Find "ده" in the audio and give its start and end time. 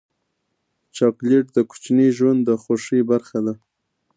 3.45-3.53